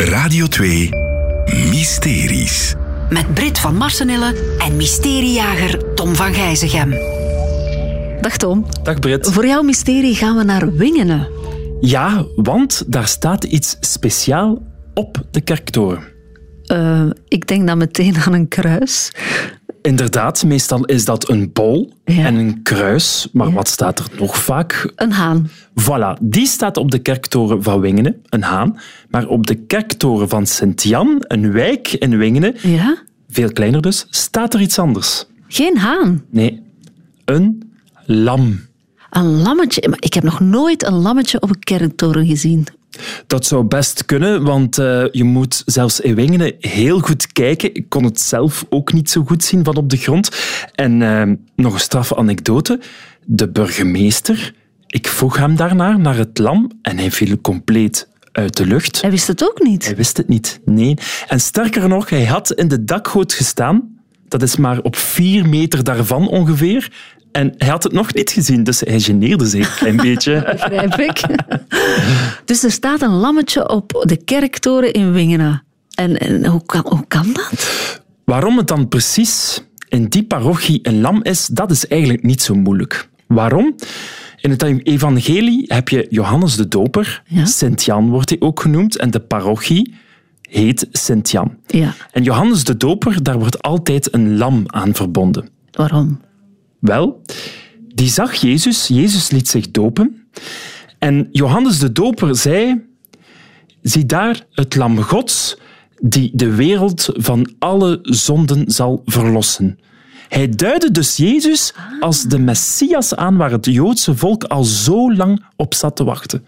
Radio 0.00 0.46
2 0.46 0.88
Mysteries. 1.70 2.74
Met 3.10 3.34
Brit 3.34 3.58
van 3.58 3.76
Marsenille 3.76 4.34
en 4.58 4.76
mysteriejager 4.76 5.94
Tom 5.94 6.14
van 6.14 6.34
Gijzegem. 6.34 6.90
Dag 8.20 8.36
Tom. 8.36 8.66
Dag 8.82 8.98
Brit. 8.98 9.32
Voor 9.32 9.46
jouw 9.46 9.62
mysterie 9.62 10.14
gaan 10.14 10.36
we 10.36 10.42
naar 10.42 10.72
Wingenen. 10.72 11.28
Ja, 11.80 12.24
want 12.36 12.84
daar 12.86 13.06
staat 13.06 13.44
iets 13.44 13.76
speciaal 13.80 14.62
op 14.94 15.22
de 15.30 15.40
kerktoren. 15.40 16.02
Uh, 16.66 17.10
ik 17.28 17.46
denk 17.46 17.66
dan 17.66 17.78
meteen 17.78 18.16
aan 18.16 18.32
een 18.32 18.48
kruis. 18.48 19.12
Inderdaad, 19.82 20.44
meestal 20.44 20.84
is 20.84 21.04
dat 21.04 21.28
een 21.28 21.52
bol 21.52 21.92
ja. 22.04 22.24
en 22.24 22.34
een 22.34 22.62
kruis. 22.62 23.28
Maar 23.32 23.48
ja. 23.48 23.54
wat 23.54 23.68
staat 23.68 23.98
er 23.98 24.06
nog 24.18 24.36
vaak? 24.36 24.92
Een 24.96 25.12
haan. 25.12 25.50
Voilà, 25.80 26.20
die 26.20 26.46
staat 26.46 26.76
op 26.76 26.90
de 26.90 26.98
kerktoren 26.98 27.62
van 27.62 27.80
Wingenen, 27.80 28.22
een 28.28 28.42
haan. 28.42 28.78
Maar 29.08 29.26
op 29.26 29.46
de 29.46 29.54
kerktoren 29.54 30.28
van 30.28 30.46
Sint-Jan, 30.46 31.14
een 31.18 31.52
wijk 31.52 31.92
in 31.92 32.18
Wingenen, 32.18 32.54
ja? 32.62 32.96
veel 33.28 33.52
kleiner 33.52 33.80
dus, 33.80 34.06
staat 34.10 34.54
er 34.54 34.60
iets 34.60 34.78
anders. 34.78 35.26
Geen 35.48 35.78
haan? 35.78 36.24
Nee, 36.30 36.62
een 37.24 37.72
lam. 38.06 38.60
Een 39.10 39.42
lammetje? 39.42 39.88
Maar 39.88 40.02
ik 40.02 40.14
heb 40.14 40.24
nog 40.24 40.40
nooit 40.40 40.86
een 40.86 40.94
lammetje 40.94 41.40
op 41.40 41.50
een 41.50 41.58
kerktoren 41.58 42.26
gezien. 42.26 42.66
Dat 43.26 43.46
zou 43.46 43.64
best 43.64 44.04
kunnen, 44.04 44.42
want 44.42 44.78
uh, 44.78 45.04
je 45.10 45.24
moet 45.24 45.62
zelfs 45.66 46.00
in 46.00 46.14
Wingenen 46.14 46.54
heel 46.58 46.98
goed 46.98 47.32
kijken. 47.32 47.74
Ik 47.74 47.88
kon 47.88 48.04
het 48.04 48.20
zelf 48.20 48.66
ook 48.68 48.92
niet 48.92 49.10
zo 49.10 49.24
goed 49.24 49.44
zien 49.44 49.64
van 49.64 49.76
op 49.76 49.90
de 49.90 49.96
grond. 49.96 50.30
En 50.74 51.00
uh, 51.00 51.22
nog 51.56 51.74
een 51.74 51.80
straffe 51.80 52.16
anekdote. 52.16 52.80
De 53.24 53.48
burgemeester, 53.48 54.54
ik 54.86 55.08
vroeg 55.08 55.36
hem 55.36 55.56
daarnaar, 55.56 55.98
naar 55.98 56.16
het 56.16 56.38
lam, 56.38 56.70
en 56.82 56.98
hij 56.98 57.10
viel 57.10 57.40
compleet 57.40 58.08
uit 58.32 58.56
de 58.56 58.66
lucht. 58.66 59.00
Hij 59.00 59.10
wist 59.10 59.26
het 59.26 59.42
ook 59.42 59.62
niet? 59.62 59.84
Hij 59.84 59.96
wist 59.96 60.16
het 60.16 60.28
niet, 60.28 60.60
nee. 60.64 60.96
En 61.28 61.40
sterker 61.40 61.88
nog, 61.88 62.10
hij 62.10 62.24
had 62.24 62.52
in 62.52 62.68
de 62.68 62.84
dakgoot 62.84 63.32
gestaan. 63.32 63.98
Dat 64.28 64.42
is 64.42 64.56
maar 64.56 64.80
op 64.80 64.96
vier 64.96 65.48
meter 65.48 65.84
daarvan 65.84 66.28
ongeveer. 66.28 66.92
En 67.32 67.54
hij 67.58 67.68
had 67.68 67.82
het 67.82 67.92
nog 67.92 68.14
niet 68.14 68.30
gezien, 68.30 68.64
dus 68.64 68.80
hij 68.80 69.00
geneerde 69.00 69.46
zich 69.46 69.70
een 69.70 69.76
klein 69.76 69.96
beetje. 70.08 70.42
Begrijp 70.52 70.94
ik. 70.94 71.22
dus 72.44 72.64
er 72.64 72.70
staat 72.70 73.02
een 73.02 73.14
lammetje 73.14 73.68
op 73.68 74.04
de 74.06 74.16
kerktoren 74.16 74.92
in 74.92 75.12
Wingenen. 75.12 75.62
En, 75.94 76.18
en 76.18 76.46
hoe, 76.46 76.62
kan, 76.66 76.82
hoe 76.88 77.04
kan 77.08 77.32
dat? 77.32 78.00
Waarom 78.24 78.56
het 78.56 78.68
dan 78.68 78.88
precies 78.88 79.62
in 79.88 80.04
die 80.04 80.24
parochie 80.24 80.78
een 80.82 81.00
lam 81.00 81.22
is, 81.22 81.46
dat 81.46 81.70
is 81.70 81.86
eigenlijk 81.86 82.22
niet 82.22 82.42
zo 82.42 82.54
moeilijk. 82.54 83.08
Waarom? 83.26 83.74
In 84.36 84.50
het 84.50 84.62
evangelie 84.62 85.64
heb 85.66 85.88
je 85.88 86.06
Johannes 86.10 86.56
de 86.56 86.68
Doper, 86.68 87.22
ja? 87.26 87.44
Sint-Jan 87.44 88.10
wordt 88.10 88.28
hij 88.28 88.40
ook 88.40 88.60
genoemd, 88.60 88.96
en 88.96 89.10
de 89.10 89.20
parochie 89.20 89.94
heet 90.42 90.86
Sint-Jan. 90.90 91.56
Ja. 91.66 91.94
En 92.12 92.22
Johannes 92.22 92.64
de 92.64 92.76
Doper, 92.76 93.22
daar 93.22 93.38
wordt 93.38 93.62
altijd 93.62 94.14
een 94.14 94.36
lam 94.36 94.62
aan 94.66 94.94
verbonden. 94.94 95.48
Waarom? 95.70 96.20
Wel, 96.80 97.22
die 97.94 98.08
zag 98.08 98.34
Jezus, 98.34 98.86
Jezus 98.86 99.30
liet 99.30 99.48
zich 99.48 99.70
dopen. 99.70 100.28
En 100.98 101.28
Johannes 101.32 101.78
de 101.78 101.92
Doper 101.92 102.36
zei: 102.36 102.84
Zie 103.82 104.06
daar 104.06 104.46
het 104.52 104.74
Lam 104.76 105.02
Gods, 105.02 105.56
die 106.00 106.30
de 106.34 106.54
wereld 106.54 107.08
van 107.12 107.52
alle 107.58 107.98
zonden 108.02 108.70
zal 108.70 109.02
verlossen. 109.04 109.78
Hij 110.28 110.48
duidde 110.48 110.90
dus 110.90 111.16
Jezus 111.16 111.74
als 112.00 112.22
de 112.22 112.38
Messias 112.38 113.16
aan 113.16 113.36
waar 113.36 113.50
het 113.50 113.66
Joodse 113.66 114.16
volk 114.16 114.44
al 114.44 114.64
zo 114.64 115.14
lang 115.14 115.44
op 115.56 115.74
zat 115.74 115.96
te 115.96 116.04
wachten. 116.04 116.46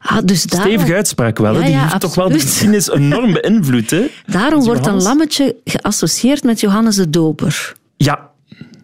Ah, 0.00 0.18
dus. 0.24 0.40
Stevige 0.40 0.94
uitspraak 0.94 1.38
wel. 1.38 1.54
Ja, 1.54 1.60
Die 1.60 1.70
ja, 1.70 1.80
heeft 1.80 2.00
toch 2.00 2.14
wel 2.14 2.28
de 2.28 2.40
geschiedenis 2.40 2.90
enorm 2.90 3.32
beïnvloed. 3.32 3.90
Hè? 3.90 4.06
Daarom 4.26 4.64
wordt 4.64 4.86
een 4.86 5.02
lammetje 5.02 5.56
geassocieerd 5.64 6.44
met 6.44 6.60
Johannes 6.60 6.96
de 6.96 7.10
Doper. 7.10 7.74
Ja, 7.96 8.27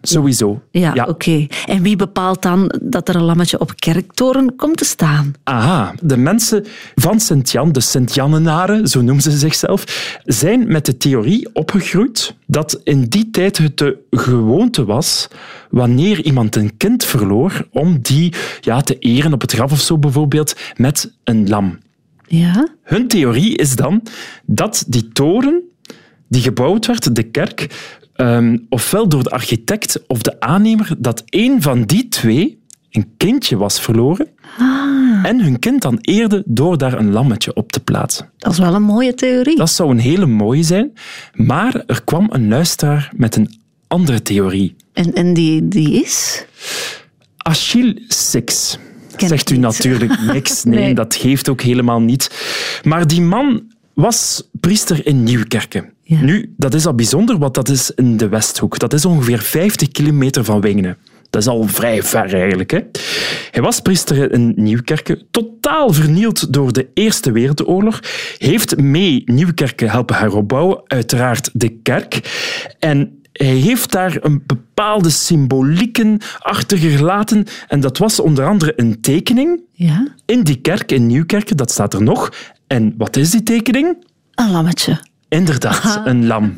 sowieso. 0.07 0.61
Ja, 0.71 1.05
oké. 1.07 1.47
En 1.65 1.81
wie 1.81 1.95
bepaalt 1.95 2.41
dan 2.41 2.73
dat 2.81 3.09
er 3.09 3.15
een 3.15 3.23
lammetje 3.23 3.59
op 3.59 3.75
kerktoren 3.75 4.55
komt 4.55 4.77
te 4.77 4.85
staan? 4.85 5.33
Aha, 5.43 5.93
de 6.01 6.17
mensen 6.17 6.65
van 6.95 7.19
Sint-Jan, 7.19 7.71
de 7.71 7.79
Sint-Jannenaren, 7.79 8.87
zo 8.87 9.01
noemen 9.01 9.23
ze 9.23 9.31
zichzelf, 9.31 9.83
zijn 10.23 10.67
met 10.67 10.85
de 10.85 10.97
theorie 10.97 11.49
opgegroeid 11.53 12.35
dat 12.47 12.81
in 12.83 13.03
die 13.03 13.29
tijd 13.29 13.57
het 13.57 13.77
de 13.77 13.97
gewoonte 14.09 14.85
was, 14.85 15.27
wanneer 15.69 16.23
iemand 16.23 16.55
een 16.55 16.77
kind 16.77 17.05
verloor, 17.05 17.67
om 17.71 18.01
die 18.01 18.33
ja, 18.61 18.81
te 18.81 18.97
eren 18.99 19.33
op 19.33 19.41
het 19.41 19.51
graf 19.51 19.71
of 19.71 19.79
zo 19.79 19.97
bijvoorbeeld, 19.97 20.55
met 20.75 21.13
een 21.23 21.49
lam. 21.49 21.77
Ja? 22.27 22.67
Hun 22.83 23.07
theorie 23.07 23.57
is 23.57 23.75
dan 23.75 24.01
dat 24.45 24.83
die 24.87 25.09
toren 25.09 25.63
die 26.27 26.41
gebouwd 26.41 26.85
werd, 26.85 27.15
de 27.15 27.23
kerk, 27.23 27.67
um, 28.15 28.65
ofwel 28.69 29.07
door 29.09 29.23
de 29.23 29.29
architect 29.29 30.03
of 30.07 30.21
de 30.21 30.39
aannemer, 30.39 30.89
dat 30.97 31.23
één 31.25 31.61
van 31.61 31.83
die 31.83 32.07
twee 32.07 32.63
een 32.91 33.13
kindje 33.17 33.57
was 33.57 33.79
verloren 33.79 34.27
Ah, 34.57 35.25
en 35.25 35.41
hun 35.41 35.59
kind 35.59 35.81
dan 35.81 35.97
eerde 36.01 36.43
door 36.45 36.77
daar 36.77 36.93
een 36.99 37.11
lammetje 37.11 37.53
op 37.53 37.71
te 37.71 37.79
plaatsen. 37.79 38.29
dat 38.37 38.51
is 38.51 38.59
wel 38.59 38.73
een 38.73 38.81
mooie 38.83 39.13
theorie. 39.13 39.57
Dat 39.57 39.69
zou 39.69 39.89
een 39.91 39.99
hele 39.99 40.25
mooie 40.25 40.63
zijn, 40.63 40.93
maar 41.33 41.83
er 41.87 42.03
kwam 42.03 42.27
een 42.31 42.47
luisteraar 42.47 43.11
met 43.15 43.35
een 43.35 43.59
andere 43.87 44.21
theorie. 44.21 44.75
En, 44.93 45.13
en 45.13 45.33
die, 45.33 45.67
die 45.67 46.03
is? 46.03 46.45
Achille 47.37 48.01
Six. 48.07 48.77
Ken 49.15 49.27
Zegt 49.27 49.49
u 49.49 49.57
natuurlijk 49.57 50.19
niks. 50.33 50.63
Nee, 50.63 50.79
Nee. 50.79 50.93
dat 50.95 51.15
geeft 51.15 51.49
ook 51.49 51.61
helemaal 51.61 52.01
niet. 52.01 52.31
Maar 52.83 53.07
die 53.07 53.21
man 53.21 53.63
was 53.93 54.49
priester 54.59 55.05
in 55.07 55.23
Nieuwkerken. 55.23 55.93
Ja. 56.07 56.21
Nu, 56.21 56.53
dat 56.57 56.73
is 56.73 56.85
al 56.85 56.93
bijzonder, 56.95 57.37
want 57.37 57.53
dat 57.53 57.69
is 57.69 57.91
in 57.95 58.17
de 58.17 58.27
Westhoek. 58.29 58.79
Dat 58.79 58.93
is 58.93 59.05
ongeveer 59.05 59.39
50 59.39 59.87
kilometer 59.91 60.43
van 60.43 60.61
Wingenen. 60.61 60.97
Dat 61.29 61.41
is 61.41 61.47
al 61.47 61.63
vrij 61.67 62.03
ver 62.03 62.33
eigenlijk. 62.33 62.71
Hè? 62.71 62.79
Hij 63.51 63.61
was 63.61 63.79
priester 63.79 64.31
in 64.31 64.53
Nieuwkerken, 64.55 65.21
totaal 65.31 65.93
vernield 65.93 66.53
door 66.53 66.73
de 66.73 66.87
Eerste 66.93 67.31
Wereldoorlog. 67.31 67.99
Heeft 68.37 68.77
mee 68.77 69.21
Nieuwkerken 69.25 69.89
helpen 69.89 70.15
heropbouwen, 70.15 70.81
uiteraard 70.87 71.49
de 71.53 71.69
kerk. 71.69 72.19
En 72.79 73.19
hij 73.31 73.47
heeft 73.55 73.91
daar 73.91 74.17
een 74.21 74.43
bepaalde 74.45 75.09
symbolieken 75.09 76.17
achtergelaten. 76.39 77.45
En 77.67 77.79
dat 77.79 77.97
was 77.97 78.19
onder 78.19 78.45
andere 78.45 78.73
een 78.75 79.01
tekening 79.01 79.61
Ja? 79.71 80.07
in 80.25 80.43
die 80.43 80.61
kerk 80.61 80.91
in 80.91 81.07
Nieuwkerken. 81.07 81.57
Dat 81.57 81.71
staat 81.71 81.93
er 81.93 82.03
nog. 82.03 82.33
En 82.67 82.93
wat 82.97 83.15
is 83.15 83.31
die 83.31 83.43
tekening? 83.43 83.97
Een 84.35 84.51
lammetje. 84.51 84.99
Inderdaad, 85.27 86.01
een 86.05 86.27
lam. 86.27 86.57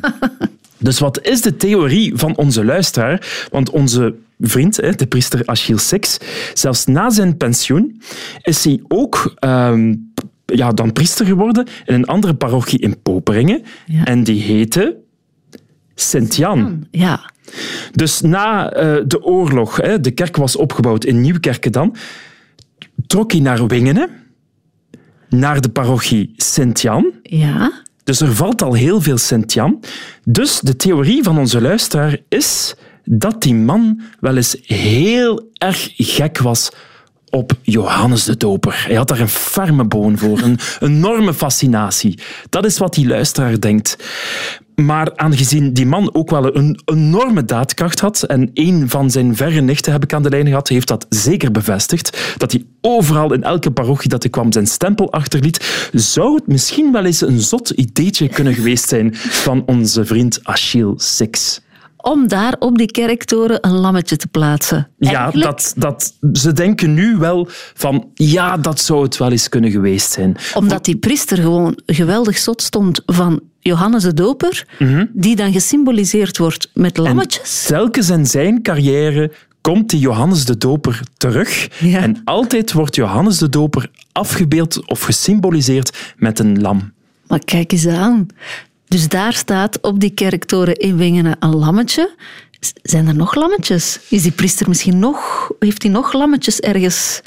Dus 0.80 0.98
wat 0.98 1.26
is 1.26 1.40
de 1.40 1.56
theorie 1.56 2.16
van 2.16 2.36
onze 2.36 2.64
luisteraar? 2.64 3.46
Want 3.50 3.70
onze 3.70 4.14
vriend, 4.40 4.76
de 4.98 5.06
priester 5.08 5.42
Achille 5.44 5.78
Six, 5.78 6.18
zelfs 6.54 6.86
na 6.86 7.10
zijn 7.10 7.36
pensioen 7.36 8.00
is 8.42 8.64
hij 8.64 8.80
ook 8.88 9.34
ehm, 9.38 9.94
ja, 10.44 10.72
dan 10.72 10.92
priester 10.92 11.26
geworden 11.26 11.66
in 11.84 11.94
een 11.94 12.04
andere 12.04 12.34
parochie 12.34 12.78
in 12.78 13.02
Poperingen. 13.02 13.62
Ja. 13.86 14.04
En 14.04 14.24
die 14.24 14.42
heette 14.42 14.96
Sint-Jan. 15.94 16.86
Ja. 16.90 17.30
Dus 17.92 18.20
na 18.20 18.72
eh, 18.72 18.96
de 19.06 19.22
oorlog, 19.22 19.76
hè, 19.76 20.00
de 20.00 20.10
kerk 20.10 20.36
was 20.36 20.56
opgebouwd 20.56 21.04
in 21.04 21.20
Nieuwkerken 21.20 21.72
dan, 21.72 21.96
trok 23.06 23.32
hij 23.32 23.40
naar 23.40 23.66
Wingenen, 23.66 24.10
naar 25.28 25.60
de 25.60 25.68
parochie 25.68 26.32
Sint-Jan. 26.36 27.12
Ja? 27.22 27.82
Dus 28.08 28.20
er 28.20 28.34
valt 28.34 28.62
al 28.62 28.74
heel 28.74 29.00
veel 29.00 29.18
Sint-Jan. 29.18 29.80
Dus 30.24 30.60
de 30.60 30.76
theorie 30.76 31.22
van 31.22 31.38
onze 31.38 31.60
luisteraar 31.60 32.16
is 32.28 32.74
dat 33.04 33.42
die 33.42 33.54
man 33.54 34.00
wel 34.20 34.36
eens 34.36 34.56
heel 34.62 35.50
erg 35.52 35.92
gek 35.96 36.38
was 36.38 36.70
op 37.30 37.52
Johannes 37.62 38.24
de 38.24 38.36
Doper. 38.36 38.84
Hij 38.86 38.94
had 38.94 39.08
daar 39.08 39.20
een 39.20 39.28
ferme 39.28 39.84
boon 39.84 40.18
voor, 40.18 40.38
een 40.38 40.58
enorme 40.80 41.34
fascinatie. 41.34 42.18
Dat 42.48 42.64
is 42.64 42.78
wat 42.78 42.94
die 42.94 43.06
luisteraar 43.06 43.60
denkt. 43.60 43.96
Maar 44.84 45.12
aangezien 45.16 45.72
die 45.72 45.86
man 45.86 46.14
ook 46.14 46.30
wel 46.30 46.56
een 46.56 46.80
enorme 46.84 47.44
daadkracht 47.44 48.00
had, 48.00 48.22
en 48.22 48.50
een 48.54 48.88
van 48.88 49.10
zijn 49.10 49.36
verre 49.36 49.60
nichten 49.60 49.92
heb 49.92 50.02
ik 50.02 50.12
aan 50.12 50.22
de 50.22 50.30
lijn 50.30 50.46
gehad, 50.46 50.68
heeft 50.68 50.88
dat 50.88 51.06
zeker 51.08 51.50
bevestigd, 51.50 52.34
dat 52.36 52.52
hij 52.52 52.64
overal 52.80 53.32
in 53.32 53.42
elke 53.42 53.70
parochie 53.70 54.08
dat 54.08 54.22
hij 54.22 54.30
kwam 54.30 54.52
zijn 54.52 54.66
stempel 54.66 55.12
achterliet, 55.12 55.88
zou 55.92 56.34
het 56.34 56.46
misschien 56.46 56.92
wel 56.92 57.04
eens 57.04 57.20
een 57.20 57.40
zot 57.40 57.70
ideetje 57.70 58.28
kunnen 58.28 58.54
geweest 58.54 58.88
zijn 58.88 59.10
van 59.14 59.62
onze 59.66 60.04
vriend 60.04 60.40
Achille 60.42 60.94
Six. 60.96 61.60
Om 61.96 62.28
daar 62.28 62.56
op 62.58 62.78
die 62.78 62.90
kerktoren 62.90 63.58
een 63.60 63.78
lammetje 63.78 64.16
te 64.16 64.26
plaatsen. 64.26 64.88
Ja, 64.98 65.30
dat, 65.30 65.74
dat, 65.76 66.14
ze 66.32 66.52
denken 66.52 66.94
nu 66.94 67.16
wel 67.16 67.48
van 67.74 68.10
ja, 68.14 68.56
dat 68.56 68.80
zou 68.80 69.02
het 69.02 69.16
wel 69.16 69.30
eens 69.30 69.48
kunnen 69.48 69.70
geweest 69.70 70.10
zijn. 70.10 70.36
Omdat 70.54 70.84
die 70.84 70.96
priester 70.96 71.36
gewoon 71.36 71.78
geweldig 71.86 72.38
zot 72.38 72.62
stond 72.62 73.02
van 73.06 73.40
Johannes 73.68 74.02
de 74.02 74.14
Doper, 74.14 74.66
Mhm. 74.78 75.04
die 75.12 75.36
dan 75.36 75.52
gesymboliseerd 75.52 76.38
wordt 76.38 76.70
met 76.74 76.96
lammetjes. 76.96 77.64
Telkens 77.66 78.10
in 78.10 78.26
zijn 78.26 78.62
carrière 78.62 79.32
komt 79.60 79.90
die 79.90 80.00
Johannes 80.00 80.44
de 80.44 80.58
Doper 80.58 81.00
terug. 81.16 81.68
Ja. 81.80 81.98
En 81.98 82.20
altijd 82.24 82.72
wordt 82.72 82.94
Johannes 82.94 83.38
de 83.38 83.48
Doper 83.48 83.90
afgebeeld 84.12 84.86
of 84.88 85.02
gesymboliseerd 85.02 86.14
met 86.16 86.38
een 86.38 86.60
lam. 86.60 86.92
Maar 87.26 87.44
kijk 87.44 87.72
eens 87.72 87.86
aan. 87.86 88.26
Dus 88.88 89.08
daar 89.08 89.32
staat 89.32 89.80
op 89.80 90.00
die 90.00 90.10
kerktoren 90.10 90.74
in 90.76 90.96
Wingenen 90.96 91.36
een 91.38 91.56
lammetje. 91.56 92.14
Zijn 92.82 93.06
er 93.08 93.14
nog 93.14 93.34
lammetjes? 93.34 94.00
Is 94.08 94.22
die 94.22 94.32
priester 94.32 94.68
misschien 94.68 94.98
nog... 94.98 95.50
Heeft 95.58 95.82
hij 95.82 95.92
nog 95.92 96.12
lammetjes 96.12 96.60
ergens 96.60 97.20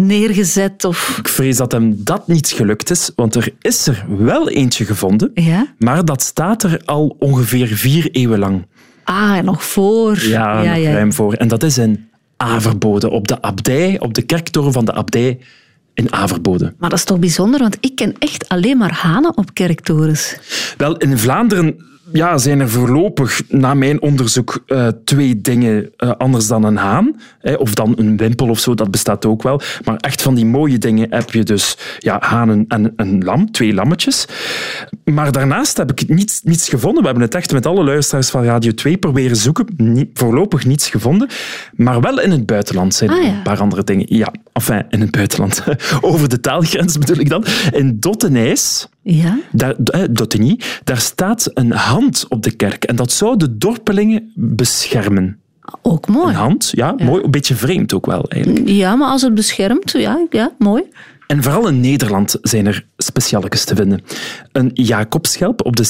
neergezet? 0.00 0.84
Of... 0.84 1.16
Ik 1.18 1.28
vrees 1.28 1.56
dat 1.56 1.72
hem 1.72 1.94
dat 2.04 2.28
niet 2.28 2.48
gelukt 2.48 2.90
is, 2.90 3.10
want 3.16 3.34
er 3.34 3.52
is 3.60 3.86
er 3.86 4.04
wel 4.18 4.48
eentje 4.48 4.84
gevonden, 4.84 5.30
Ja? 5.34 5.66
maar 5.78 6.04
dat 6.04 6.22
staat 6.22 6.62
er 6.62 6.82
al 6.84 7.16
ongeveer 7.18 7.66
vier 7.68 8.10
eeuwen 8.10 8.38
lang. 8.38 8.66
Ah, 9.04 9.36
en 9.36 9.44
nog 9.44 9.64
voor. 9.64 10.18
Ja, 10.22 10.62
nog 10.62 10.84
ruim 10.84 11.12
voor. 11.12 11.32
En 11.32 11.48
dat 11.48 11.62
is 11.62 11.78
in 11.78 12.08
Averbode, 12.36 13.10
op 13.10 13.28
de 13.28 13.42
abdij, 13.42 14.00
op 14.00 14.14
de 14.14 14.22
kerktoren 14.22 14.72
van 14.72 14.84
de 14.84 14.92
abdij 14.92 15.38
in 15.94 16.12
Averbode. 16.12 16.74
Maar 16.78 16.90
dat 16.90 16.98
is 16.98 17.04
toch 17.04 17.18
bijzonder, 17.18 17.60
want 17.60 17.76
ik 17.80 17.96
ken 17.96 18.14
echt 18.18 18.48
alleen 18.48 18.78
maar 18.78 18.92
hanen 18.92 19.36
op 19.36 19.54
kerktorens. 19.54 20.36
Wel, 20.76 20.96
in 20.96 21.18
Vlaanderen 21.18 21.84
ja, 22.12 22.38
zijn 22.38 22.60
er 22.60 22.70
voorlopig, 22.70 23.42
na 23.48 23.74
mijn 23.74 24.02
onderzoek, 24.02 24.62
eh, 24.66 24.88
twee 25.04 25.40
dingen 25.40 25.90
eh, 25.96 26.10
anders 26.18 26.46
dan 26.46 26.64
een 26.64 26.76
haan. 26.76 27.20
Hè, 27.38 27.54
of 27.54 27.74
dan 27.74 27.92
een 27.96 28.16
wimpel 28.16 28.48
of 28.48 28.58
zo, 28.58 28.74
dat 28.74 28.90
bestaat 28.90 29.26
ook 29.26 29.42
wel. 29.42 29.60
Maar 29.84 29.96
echt 29.96 30.22
van 30.22 30.34
die 30.34 30.46
mooie 30.46 30.78
dingen 30.78 31.06
heb 31.10 31.30
je 31.30 31.42
dus 31.42 31.76
ja, 31.98 32.16
hanen 32.20 32.64
en 32.68 32.92
een 32.96 33.24
lam, 33.24 33.50
twee 33.50 33.74
lammetjes. 33.74 34.26
Maar 35.04 35.32
daarnaast 35.32 35.76
heb 35.76 35.90
ik 35.90 36.08
niets, 36.08 36.40
niets 36.42 36.68
gevonden. 36.68 37.00
We 37.00 37.08
hebben 37.08 37.24
het 37.24 37.34
echt 37.34 37.52
met 37.52 37.66
alle 37.66 37.84
luisteraars 37.84 38.30
van 38.30 38.44
Radio 38.44 38.72
2 38.72 38.96
proberen 38.96 39.36
zoeken. 39.36 39.66
Niet, 39.76 40.08
voorlopig 40.14 40.64
niets 40.64 40.88
gevonden. 40.88 41.28
Maar 41.76 42.00
wel 42.00 42.20
in 42.20 42.30
het 42.30 42.46
buitenland 42.46 42.94
zijn 42.94 43.10
er 43.10 43.18
Ah, 43.20 43.26
ja. 43.26 43.32
een 43.32 43.42
paar 43.42 43.60
andere 43.60 43.84
dingen. 43.84 44.04
Ja, 44.08 44.32
enfin, 44.52 44.84
in 44.88 45.00
het 45.00 45.10
buitenland. 45.10 45.62
Over 46.00 46.28
de 46.28 46.40
taalgrens 46.40 46.98
bedoel 46.98 47.18
ik 47.18 47.28
dan. 47.28 47.44
In 47.72 47.96
Dottenijs... 48.00 48.88
Ja? 49.02 49.38
Daar, 49.52 49.74
Dottigny, 50.10 50.60
daar 50.84 50.98
staat 50.98 51.50
een 51.54 51.72
hand 51.72 52.26
op 52.28 52.42
de 52.42 52.50
kerk. 52.50 52.84
En 52.84 52.96
dat 52.96 53.12
zou 53.12 53.36
de 53.36 53.56
dorpelingen 53.56 54.32
beschermen. 54.34 55.38
Ook 55.82 56.08
mooi. 56.08 56.28
Een 56.28 56.34
hand, 56.34 56.70
ja, 56.74 56.94
mooi. 56.98 57.24
Een 57.24 57.30
beetje 57.30 57.54
vreemd 57.54 57.94
ook 57.94 58.06
wel, 58.06 58.24
eigenlijk. 58.28 58.68
Ja, 58.68 58.96
maar 58.96 59.08
als 59.08 59.22
het 59.22 59.34
beschermt, 59.34 59.90
ja, 59.90 60.26
ja 60.30 60.52
mooi. 60.58 60.82
En 61.26 61.42
vooral 61.42 61.68
in 61.68 61.80
Nederland 61.80 62.38
zijn 62.42 62.66
er 62.66 62.86
specialekes 62.96 63.64
te 63.64 63.76
vinden. 63.76 64.02
Een 64.52 64.70
Jacobschelp 64.74 65.66
op 65.66 65.76
de 65.76 65.84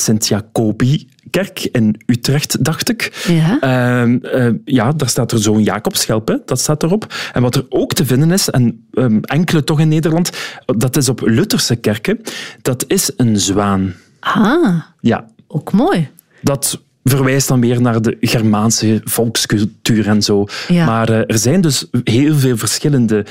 Sint-Jacobi-kerk 1.31 1.69
in 1.73 2.01
Utrecht, 2.07 2.65
dacht 2.65 2.89
ik. 2.91 3.25
Ja. 3.29 3.59
Ehm, 3.61 4.17
eh, 4.25 4.53
ja, 4.65 4.93
daar 4.93 5.09
staat 5.09 5.33
er 5.33 5.39
zo'n 5.39 5.63
Jacobschelp, 5.63 6.29
hè, 6.29 6.37
dat 6.45 6.61
staat 6.61 6.83
erop. 6.83 7.15
En 7.33 7.43
wat 7.43 7.55
er 7.55 7.67
ook 7.69 7.93
te 7.93 8.05
vinden 8.07 8.31
is, 8.31 8.51
en 8.51 8.87
ehm, 8.93 9.19
enkele 9.23 9.65
toch 9.65 9.81
in 9.81 9.89
Nederland, 9.89 10.31
dat 10.67 10.97
is 10.97 11.09
op 11.09 11.21
Lutherse 11.21 11.77
kerken, 11.77 12.21
dat 12.63 12.85
is 12.87 13.11
een 13.17 13.39
zwaan. 13.41 13.95
Ah, 14.21 14.81
Ja, 15.01 15.27
ook 15.47 15.73
mooi. 15.73 16.09
dat 16.43 16.81
verwijst 17.05 17.49
dan 17.49 17.61
weer 17.61 17.81
naar 17.81 18.03
de 18.03 18.17
Germaanse 18.21 19.01
volkscultuur 19.05 20.07
en 20.09 20.23
zo. 20.23 20.47
Ja. 20.69 20.85
Maar 20.85 21.09
eh, 21.09 21.19
er 21.27 21.39
zijn 21.39 21.61
dus 21.61 21.87
heel 22.05 22.35
veel 22.35 22.57
verschillende 22.57 23.25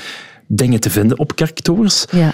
dingen 0.46 0.80
te 0.80 0.90
vinden 0.90 1.18
op 1.18 1.36
kerktorens. 1.36 2.04
Ja. 2.10 2.32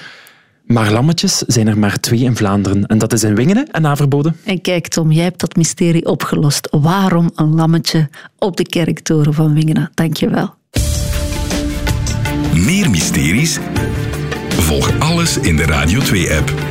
Maar 0.66 0.92
lammetjes 0.92 1.38
zijn 1.38 1.68
er 1.68 1.78
maar 1.78 2.00
twee 2.00 2.20
in 2.20 2.36
Vlaanderen. 2.36 2.86
En 2.86 2.98
dat 2.98 3.12
is 3.12 3.22
in 3.22 3.34
Wingenen 3.34 3.70
en 3.70 3.86
Averbode. 3.86 4.32
En 4.44 4.60
kijk 4.60 4.88
Tom, 4.88 5.12
jij 5.12 5.24
hebt 5.24 5.40
dat 5.40 5.56
mysterie 5.56 6.06
opgelost. 6.06 6.68
Waarom 6.70 7.30
een 7.34 7.54
lammetje 7.54 8.08
op 8.38 8.56
de 8.56 8.66
kerktoren 8.66 9.34
van 9.34 9.54
Wingenen? 9.54 9.90
Dank 9.94 10.16
je 10.16 10.30
wel. 10.30 10.54
Meer 12.54 12.90
mysteries? 12.90 13.58
Volg 14.48 14.98
alles 14.98 15.38
in 15.38 15.56
de 15.56 15.64
Radio 15.64 16.00
2-app. 16.00 16.65